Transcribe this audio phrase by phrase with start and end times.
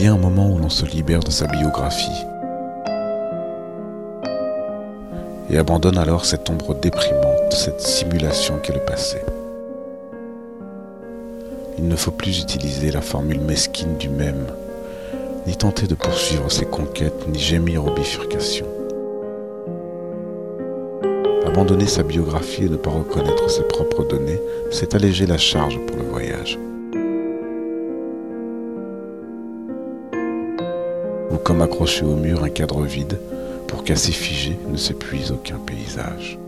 [0.00, 2.24] Il y a un moment où l'on se libère de sa biographie
[5.50, 9.18] et abandonne alors cette ombre déprimante, cette simulation qu'est le passé.
[11.76, 14.46] Il ne faut plus utiliser la formule mesquine du même,
[15.46, 18.68] ni tenter de poursuivre ses conquêtes, ni gémir aux bifurcations.
[21.44, 24.40] Abandonner sa biographie et ne pas reconnaître ses propres données,
[24.70, 26.58] c'est alléger la charge pour le voyage.
[31.30, 33.18] Ou comme accrocher au mur un cadre vide
[33.68, 36.38] pour qu'à s'y figer ne s'épuise aucun paysage.